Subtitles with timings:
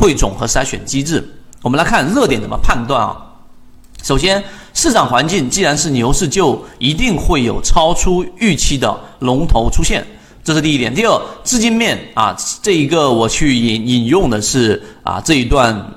[0.00, 1.22] 汇总和筛选机制。
[1.60, 3.16] 我们来看热点怎么判断啊？
[4.02, 4.42] 首先，
[4.72, 10.02] 市场环境既然是牛市，就一定会有超出预期的龙头出现，
[10.42, 10.94] 这是第一点。
[10.94, 15.92] 第二，资金面啊，这一个我去引引用的是啊这一段。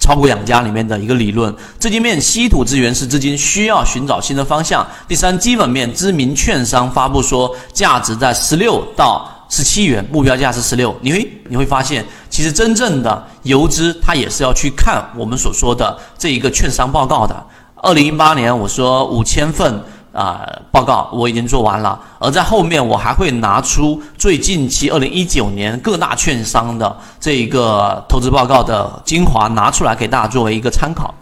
[0.00, 4.86] 炒股养家里面的一个理论，资金面稀土资源是资金需要寻找新的方向。
[5.08, 10.96] 第三，基本面知名券商发布说价值在十六到十七元，目标价是十六。
[11.00, 12.06] 你会你会发现，
[12.38, 17.34] 其实真正的游资它也是要去看我们所说的这一个券商报告的。
[17.82, 19.82] 二零一八年我说五千份。
[20.10, 31.14] 啊，报告我已经做完了，而在后面我还会拿出最近期二零一九年各大券商的这一个投资报告的精华拿出来给大家作为一个参考。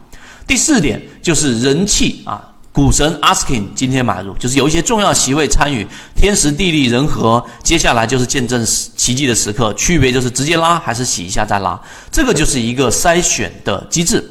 [0.47, 2.41] 第四点就是人气啊，
[2.77, 8.63] 股神 asking 今天买入，就是有一些重要席位参与，天时地利人和，接下来就是见证
[8.95, 11.81] 奇迹的时刻，区别就是直接拉还是洗一下再拉，
[12.13, 14.23] 这个就是一个筛选的机制。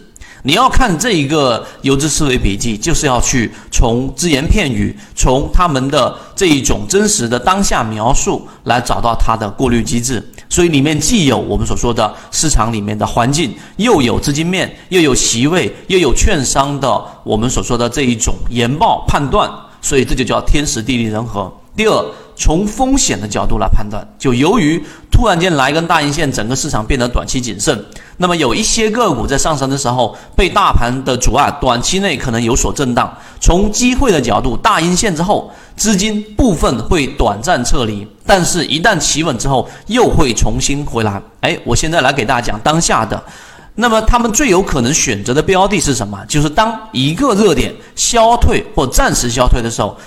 [0.45, 10.23] 你要看这一个游资思维笔记，就是要去从只言片语，从他们的这一种真实的当下描述来找到它的过滤机制。
[10.47, 19.49] 所以里面既有我们所说的市场里面的环境，又有资金面，又有席位，又有券商的我们所说的这一种研报判断。
[19.81, 21.51] 所以这就叫天时地利人和。
[21.75, 27.83] 第二，从风险的角度来判断，就由于突然间来一根大阴线，整个市场变得短期谨慎。
[28.17, 33.13] 那么有一些个股在上升的时候被大盘的阻碍，短期内可能有所震荡。
[33.39, 41.21] 从机会的角度，大阴线之后，资金部分会短暂撤离，但是一旦企稳之后，又会重新回来。
[41.41, 43.21] 哎，我现在来给大家讲当下的。
[43.75, 46.17] 那么他们最有可能选择的标的是什么？
[46.27, 49.97] 就是当一个热点消退或暂时消退的时候。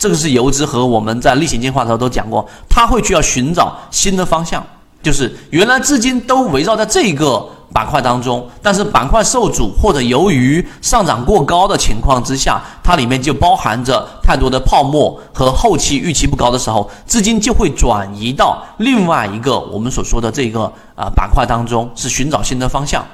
[0.00, 4.64] 这个是游资和我们在例行进化的时候都讲过，他会去要寻找新的方向，
[5.02, 20.64] 就是原来资金都围绕在这个板块当中，但是板块受阻或者由于上涨过高的情况之下，它里面就包含着太多的泡沫和后期预期不高的时候，资金就会转移到另外一个我们所说的这个
[20.96, 23.04] 啊板块当中，是寻找新的方向。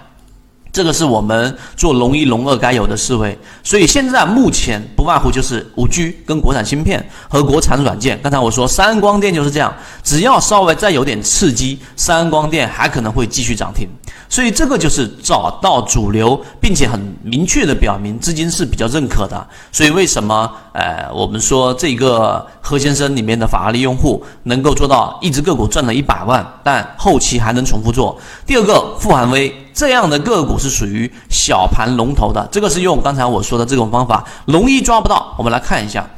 [0.75, 8.19] 这个是我们做龙一龙二该有的思维，所以现在目前不外乎就是五 G 跟国产芯片和国产软件。
[8.21, 13.89] 刚才我说三光电就是这样，只要稍微再有点刺激，三光电还可能会继续涨停。
[14.29, 19.47] 所以这个就是找到主流，并且很明确的表明资金是比较认可的。
[19.71, 28.19] 所以为什么呃我们说这个何先生里面的法拉利用户能够做到一只个股赚了一百万，但后期还能重复做？
[28.45, 29.55] 第二个富含威。
[29.75, 35.35] 这样的个股是属于小盘龙头的，这个是用刚才我说的这种方法，容易抓不到。
[35.37, 36.09] 我们来看一下，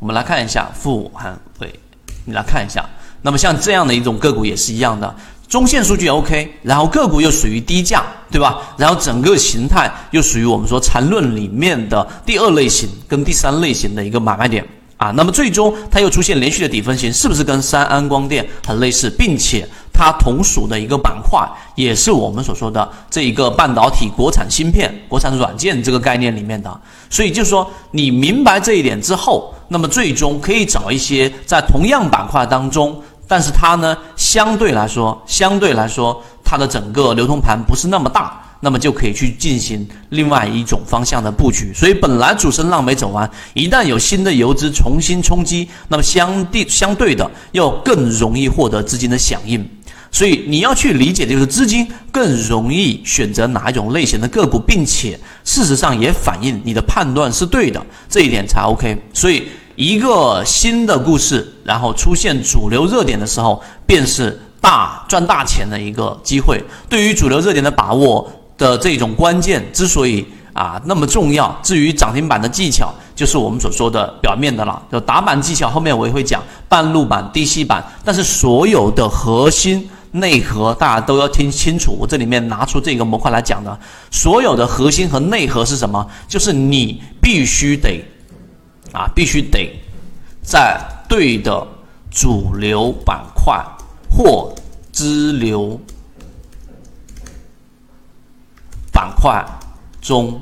[0.00, 1.72] 我们来看一下富含汇，
[2.24, 2.84] 你来看一下。
[3.22, 5.14] 那么像这样的一种个股也是一样的，
[5.48, 8.58] 中线数据 OK，然后个股又属于低价，对吧？
[8.76, 14.66] 然后整个形态又属于我们说缠论里面的第二类型跟第三类型的一个买卖点。
[14.96, 26.80] 啊，那么最终它又出现连续的底分型，是不是跟三安光电很类似，并且它同属的一个板块，也是我们所说的这一个半导体、国产芯片、国产软件这个概念里面的。
[27.10, 32.98] 所以就是说，你明白这一点之后，那么最终可以找一些在同样板块当中，
[33.28, 38.42] 但是它呢相对来说，相对来说它的整个流通盘不是那么大。
[38.60, 49.62] 那么就可以去进行另外一种方向的布局，所以本来主升浪没走完，一旦有新的游资重新冲击，那么相对相对的又更容易获得资金的响应，
[50.10, 58.96] 所以你要去理解的就是资金更容易选择哪一种类型的个股，并且事实上也反映你的判断是对的，这一点才 OK。
[59.12, 59.46] 所以
[59.76, 66.64] 一个新的故事，然后出现主流热点的时候，便是大赚大钱的一个机会。
[66.88, 68.32] 对于主流热点的把握。
[68.58, 74.82] 的这种关键之所以啊那么重要，至于涨停板的技巧，就是我们所说的表面的了。
[74.90, 81.92] 就打板技巧，后面我也会讲半路板、低吸板，但是所有的核心内核大家都要听清楚。
[81.92, 83.78] 我这里面拿出这个模块来讲的，
[84.10, 86.06] 所有的核心和内核是什么？
[86.26, 88.02] 就是你必须得
[88.92, 89.70] 啊，必须得
[90.42, 91.66] 在对的
[92.10, 93.62] 主流板块
[94.10, 94.54] 或
[94.90, 95.78] 支流。
[98.96, 99.44] 板块
[100.00, 100.40] 中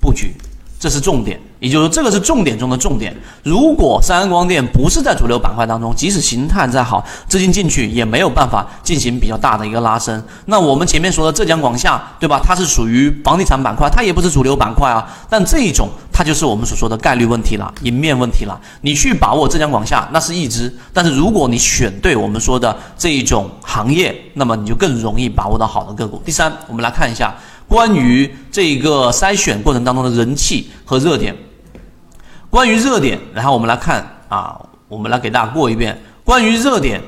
[0.00, 0.34] 布局，
[0.80, 1.38] 这是重点。
[1.60, 3.16] 也就是说，这个是重点中的重点。
[3.42, 10.22] 如果三安光电不是在主流板块当中，即使形态再好，资金进去也没有办法进行比较大的一个拉升。
[10.46, 12.40] 那我们前面说的浙江广厦，对吧？
[12.44, 15.04] 它是属于房地产板块，它也不是主流板块啊。
[15.28, 18.60] 但这一种，它就是我们所说的概率问题了，赢面问题了。
[18.82, 26.22] 你去把握浙江广厦，那是一只；但是如果你选对我们说的这一种行业，那么你就更容易把握到好的个股。
[26.24, 27.34] 第三，我们来看一下
[27.66, 31.34] 关于这个筛选过程当中的人气和热点。
[32.50, 34.58] 关于热点，然后我们来看啊，
[34.88, 36.00] 我们来给大家过一遍。
[36.24, 37.00] 关于热点，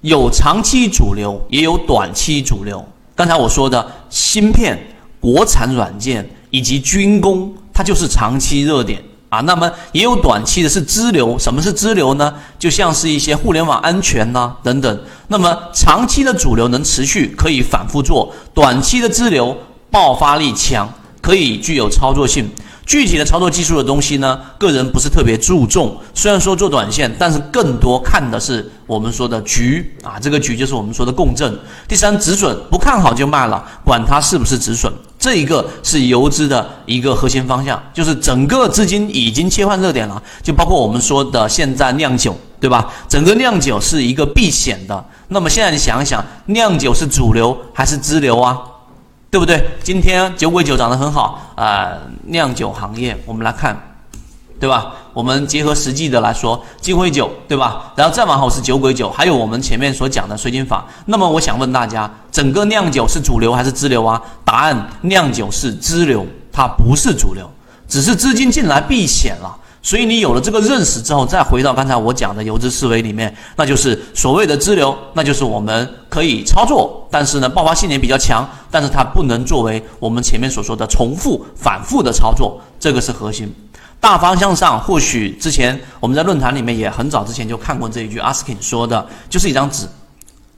[0.00, 2.84] 有长期主流，也有短期主流。
[3.16, 4.78] 刚才我说的芯片、
[5.18, 9.40] 国产软件以及军工，它就是长期热点啊。
[9.40, 11.36] 那么也有短期的是支流。
[11.36, 12.32] 什么是支流呢？
[12.58, 15.00] 就像是一些互联网安全呐等等。
[15.26, 19.56] 那么长期的主流能持续，可以反复做；短期的支流
[19.90, 20.88] 爆发力强，
[21.20, 22.48] 可以具有操作性。
[22.90, 25.96] 具体的操作技术的东西呢，个人不是特别注重。
[26.12, 31.56] 虽然说做短线，但是更多看的是我们说的局啊，这个局就是我们说的共振。
[31.86, 34.92] 第三，止损不看好就卖了，管它是不是止损。
[35.20, 42.92] 这一个是游资的一个核心方向，就是整个资金已经切换热点了，就包括我们说的现在酿酒，对吧？
[43.08, 45.04] 整个酿酒是一个避险的。
[45.28, 48.58] 那么现在你想一想，酿酒是主流还是支流啊？
[49.30, 49.64] 对不对？
[49.84, 51.92] 今天酒鬼酒涨得很好啊，
[52.24, 53.80] 酿酒行业我们来看，
[54.58, 54.92] 对吧？
[55.12, 57.92] 我们结合实际的来说，金辉酒对吧？
[57.94, 60.84] 然后再往后是酒鬼酒，还有我们前面所讲的水井坊。
[61.06, 64.20] 那么我想问大家，整个酿酒是主流还是支流啊？
[64.44, 67.48] 答案：酿酒是支流，它不是主流，
[67.86, 69.56] 只是资金进来避险了。
[69.82, 83.50] 所以你有了这个认识之后，再回到刚才我讲的游资思维里面，那就是所谓的支流，那就是我们可以操作，但是呢，爆发性也比较强，但是它不能作为我们前面所说的重复、反复的操作，这个是核心。
[83.98, 89.86] 大方向上，或许之前我们在论坛里面也很早之前就看过这一句，阿斯肯说的，就是一张纸，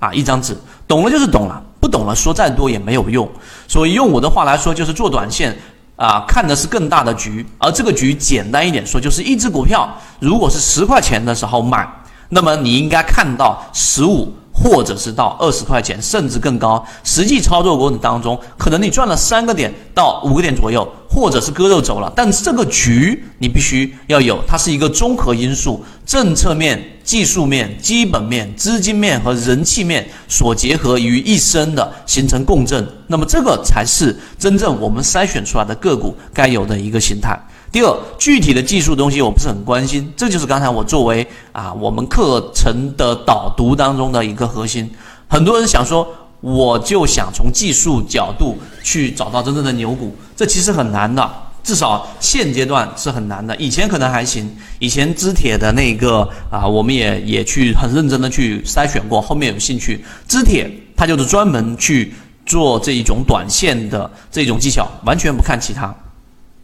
[0.00, 0.56] 啊，一张纸，
[0.88, 3.28] 懂了就是懂了，不懂了说再多也没有用。
[3.68, 5.56] 所以用我的话来说，就是做短线。
[6.02, 9.88] 啊，看的是更大的局，而这个局简单一点说，就是一只股票，
[10.18, 11.88] 如果是十块钱的时候买，
[12.30, 14.34] 那么你应该看到十五。
[14.54, 16.84] 或者是到二十块钱，甚至更高。
[17.02, 22.12] 实际操作过程当中，可能你赚了三个点到五个点左右，或者是割肉走了。
[22.14, 32.86] 但是这个局你必须要有，它是一个综合因素，政策面、技术面、基本面、资金面和人气面所结合于一身的，形成共振。
[33.08, 37.38] 那么这个才是真正我们筛选出来的个股该有的一个形态。
[37.70, 44.90] 第二，具体的技术东西我不是很关心，这就是刚才我作为啊我们课程的导读当中的一个核心。
[45.26, 46.06] 很多人想说，
[46.42, 51.30] 我就想从技术角度去找到真正的牛股，这其实很难的，
[51.62, 53.54] 至少现阶段是很难的。
[53.56, 60.04] 以前可能还行，以前知铁的那个啊，我们也也去很认真的去筛选过，后面有兴趣。
[60.26, 62.12] 知铁它就是专门去
[62.44, 65.94] 做这一种短线的这种技巧，完全不看其他。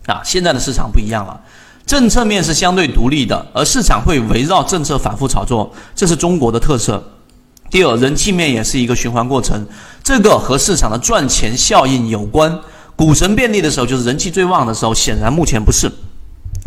[0.07, 1.39] 啊，现在的市场不一样了，
[1.87, 7.03] 政策面是相对独立的，而市场会围绕政策反复炒作，这是中国的特色。
[7.71, 9.67] 第二，人气面也是一个循环过程，
[10.03, 12.59] 这个和市场的赚钱效应有关。
[12.99, 15.89] 股神便利的时候，就是人气最旺的时候，显然目前不是。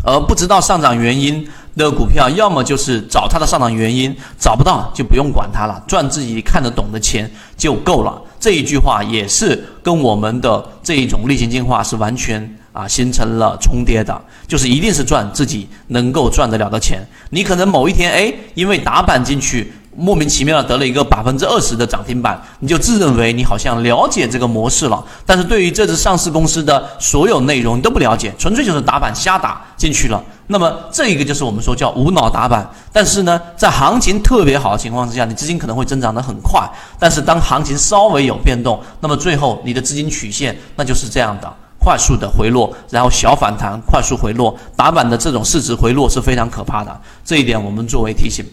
[0.02, 1.46] 而不知道上涨原因
[1.76, 8.18] 的股票，要么就是找它的上涨原因，找不到就不用管它了，赚自己看得懂的钱就够了。
[8.40, 12.58] 这一句话也是跟我们的这一种例行进化是完全。
[12.72, 14.18] 啊，形成了重叠的，
[14.48, 17.06] 就是一定是赚自己能够赚得了的钱。
[17.28, 25.04] 你可能某一天，哎，因为打板进去，莫名其妙的得了一个百分之二十的涨停板，你就自认为你好像了解这个模式了。
[25.26, 30.22] 但是对于这只上市公司的所有内容你都不了解，纯粹就是打板瞎打进去了。
[30.46, 32.68] 那么这一个就是我们说叫无脑打板。
[32.92, 36.66] 但是呢，在行情特别好的情况之下，你资金可能会增长得很快。
[36.98, 41.52] 但是当行情稍微有变动，那么最后你的资金曲线那就是这样的。
[41.78, 48.46] 快速的回落，然后小反弹，快速回落，打板的这种市值回落是非常可怕的，这一点我们作为提醒。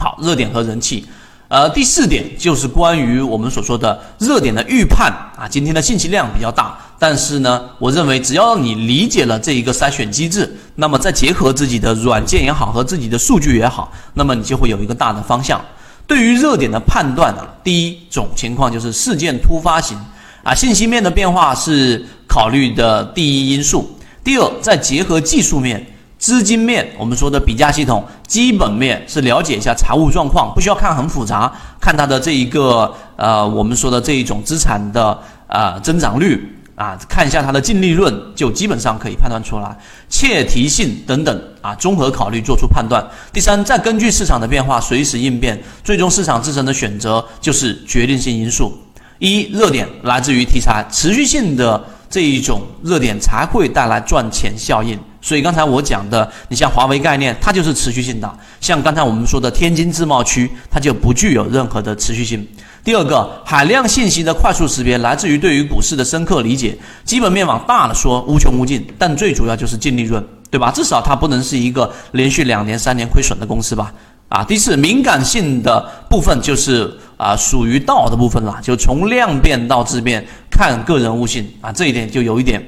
[0.00, 1.04] 好，热点和人气，
[1.48, 15.60] 呃，第四点就是关于我们所说的热点的预判啊，今天的信息量比较大，但是呢，我认为只要你理解了这一个筛选机制，那么再结合自己的软件也好和自己的数据也好，那么你就会有一个大的方向。
[16.06, 19.98] 对于热点的判断呢，第一种情况就是事件突发型。
[20.42, 23.94] 啊，信息面的变化是考虑的第一因素。
[24.24, 25.86] 第二，再结合技术面、
[26.18, 35.18] 资金面，我们说的比价系统，基本面是了解一下财务状况，不需要看很复杂，看它的这一个呃，我们说的这一种资产的
[35.48, 36.56] 呃增长率。
[36.76, 39.76] 啊，看一下它的净利润，就基本上可以判断出来，
[40.08, 43.04] 切题性等等啊，综合考虑做出判断。
[43.34, 48.72] 第三，再根据市场的变化随时应变，最终市场自身的选择就是决定性因素。
[49.18, 54.98] 一热点来自于题材，持续性的这一种热点才会带来赚钱效应。
[55.22, 58.28] 所以刚才我讲的，你像华为概念，它就是持续性的；
[58.60, 62.46] 像刚才我们说的天津自贸区，它就不具有任何的持续性。
[62.82, 66.76] 第二个，海量信息的快速识别来自于对于股市的深刻理解。
[67.04, 70.72] 基本面往大了说无穷无尽，但最主要就是净利润，对吧？
[70.72, 73.92] 至少它不能是一个连续两年、三年亏损的公司吧？
[74.30, 82.64] 啊，第四，敏感性的部分就是啊，属于道的部分了，就从量变到质变，看个人悟性啊，这一点就有一点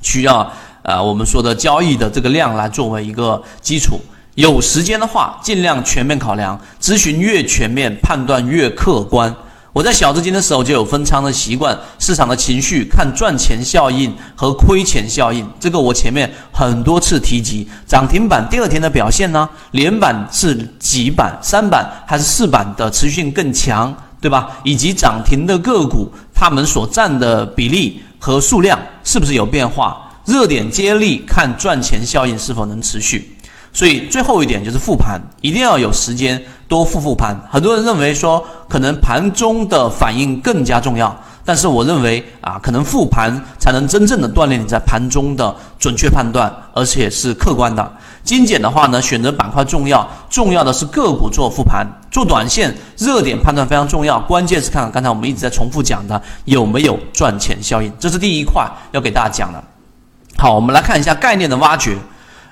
[0.00, 0.48] 需要
[0.82, 3.98] 啊，我们说的交易的这个量来作为一个基础。
[4.36, 9.34] 有时间的话，尽量全面考量，咨询越全面，判断越客观。
[9.76, 17.68] 我在小资金的时候就有分仓的习惯，市场的情绪看赚钱效应和亏钱效应，这个我前面很多次提及。
[17.86, 24.48] 涨停板第二天的表现呢，连板是几板、三板还是四板的持续性更强，对吧？
[24.64, 30.10] 以及涨停的个股，它们所占的比例和数量是不是有变化？
[30.24, 33.35] 热点接力看赚钱效应是否能持续。
[33.76, 37.36] 所以最后一点就是复盘，一定要有时间多复复盘。
[37.50, 41.14] 很多人认为说，可能盘中的反应更加重要，
[41.44, 47.92] 但是我认为啊，可能复盘才能真正的锻炼你在盘中的准确判断，而且是客观的。
[48.24, 59.62] 精简的话呢，选择板块重要，重要的是个股做复盘，做短线热点判断非常重要，关键是看看刚才我们一直在重复讲的有没有赚钱效应，这是第一块要给大家讲的。
[60.38, 61.94] 好，我们来看一下概念的挖掘。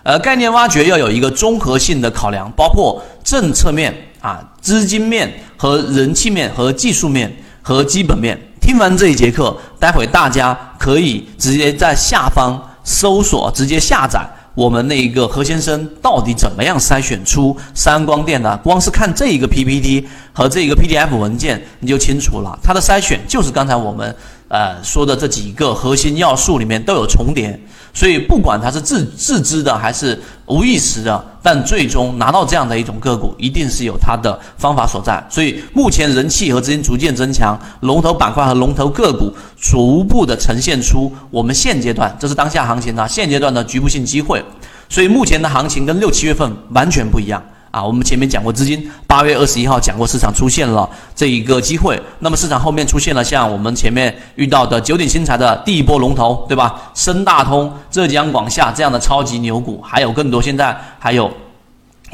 [0.04, 8.38] 呃，概念挖掘要有一个综合性的考量，包括政策面啊、资金面和人气面和技术面和基本面。
[8.60, 14.20] 听完这一节课，待会大家可以直接在下方搜索，直接下载
[14.54, 18.54] 我们那一个何先生到底怎么样筛选出三光电的。
[18.58, 24.14] 光是看这一个 PPT 和这一个 PDF 文件，你就清楚了，它的筛选就是刚才我们
[24.48, 27.58] 呃说的这几个核心要素里面都有重叠。
[27.96, 35.24] 所以，不管它是自自知的还是无意识的，但最终拿到这样的一种个股，一定是有它的方法所在。
[35.30, 44.44] 所以，目前人气和资金逐渐增强，龙头板块和龙头个股逐步的呈现出我们现阶段，这是当下行情的现阶段的局部性机会。
[44.88, 47.40] 所以，目前的行情跟六七月份完全不一样。
[47.74, 56.80] 啊，我们前面讲过资金，八月二十一号讲过市场出现了这一个机会，那么市场后面出现了像我们前面遇到的九鼎新材的第一波龙头，对吧？
[56.94, 61.28] 深大通、浙江广厦这样的超级牛股，还有更多，现在还有。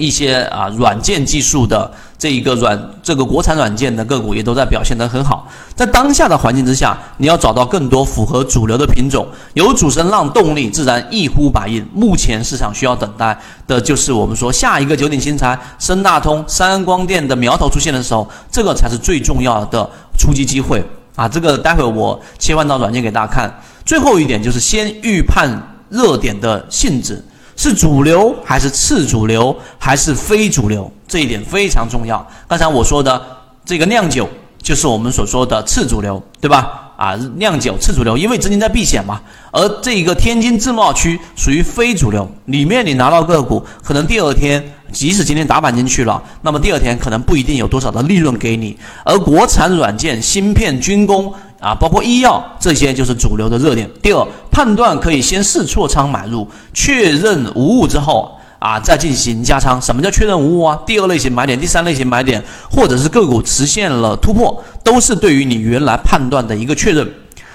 [0.01, 5.47] 一些啊软件技术的这一个软这个国产软件的个股也都在表现得很好。
[5.75, 11.87] 在当下的环境之下，你要找到更多符合主流的品种，有主升浪动力，自然一呼百应。
[11.95, 19.89] 目前市场需要等待的就是我们说下一个九鼎新材、深大通、三安光电的苗头出现的时候，这个才是最重要的
[20.19, 20.85] 出击机会
[21.17, 21.29] 啊！
[21.29, 23.53] 这个待会我切换到软件给大家看。
[23.85, 25.51] 最后一点就是先预判
[25.89, 27.25] 热点的性质。
[27.63, 30.91] 是主流还是次主流还是非主流？
[31.07, 32.27] 这一点非常重要。
[32.49, 33.21] 刚才我说的
[33.67, 34.27] 这个酿酒
[34.63, 36.91] 就是我们所说的次主流，对吧？
[36.97, 39.21] 啊，酿酒次主流，因为资金在避险嘛。
[39.53, 48.77] 而这一个天津自贸区属于非主流，里面你拿到个股，可能第二天即使今天打板进去了，那么第二天可能不一定有多少的利润给你。
[49.05, 51.33] 而国产软件、芯片、军工。
[51.61, 53.87] 啊，包括医药这些就是主流的热点。
[54.01, 59.79] 第二，判断可以先试错仓买入，确认无误之后啊，再进行加仓。
[59.79, 60.81] 什么叫确认无误啊？
[60.87, 67.07] 第二类型买点，第三类型买点，或者是个股实现了突破，都是对于你原来判断的一个确认。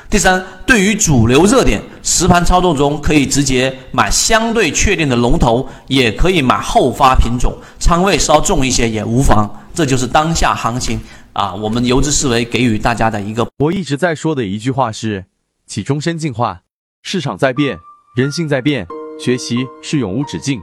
[0.10, 9.50] 第三，对于主流热点，实盘操作中可以直接买相对确定的龙头，也可以买后发品种，仓位稍重一些也无妨。
[9.74, 11.00] 这就是当下行情。
[11.34, 15.26] 啊，我们游资思维给予大家的一个，我一直在说的一句话是：
[15.68, 16.62] 起终身进化，
[17.04, 17.78] 市场在变，
[18.16, 18.88] 人性在变，
[19.20, 20.62] 学习是永无止境。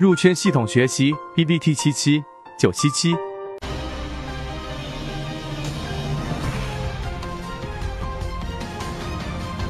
[0.00, 2.22] 入圈系统学习，B B T 七七
[2.58, 3.14] 九七七。